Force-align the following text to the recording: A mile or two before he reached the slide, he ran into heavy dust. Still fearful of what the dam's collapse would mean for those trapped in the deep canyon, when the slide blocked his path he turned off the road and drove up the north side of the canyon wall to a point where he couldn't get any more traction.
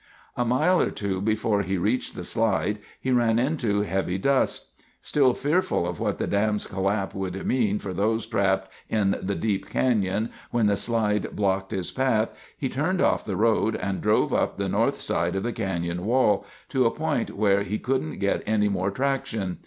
A 0.35 0.43
mile 0.43 0.81
or 0.81 0.89
two 0.89 1.21
before 1.21 1.61
he 1.61 1.77
reached 1.77 2.15
the 2.15 2.23
slide, 2.23 2.79
he 2.99 3.11
ran 3.11 3.37
into 3.37 3.81
heavy 3.81 4.17
dust. 4.17 4.71
Still 4.99 5.35
fearful 5.35 5.85
of 5.87 5.99
what 5.99 6.17
the 6.17 6.25
dam's 6.25 6.65
collapse 6.65 7.13
would 7.13 7.45
mean 7.45 7.77
for 7.77 7.93
those 7.93 8.25
trapped 8.25 8.71
in 8.89 9.15
the 9.21 9.35
deep 9.35 9.69
canyon, 9.69 10.31
when 10.49 10.65
the 10.65 10.75
slide 10.75 11.35
blocked 11.35 11.69
his 11.69 11.91
path 11.91 12.33
he 12.57 12.67
turned 12.67 12.99
off 12.99 13.23
the 13.23 13.35
road 13.35 13.75
and 13.75 14.01
drove 14.01 14.33
up 14.33 14.57
the 14.57 14.67
north 14.67 14.99
side 14.99 15.35
of 15.35 15.43
the 15.43 15.53
canyon 15.53 16.03
wall 16.03 16.47
to 16.69 16.87
a 16.87 16.89
point 16.89 17.37
where 17.37 17.61
he 17.61 17.77
couldn't 17.77 18.17
get 18.17 18.41
any 18.47 18.69
more 18.69 18.89
traction. 18.89 19.59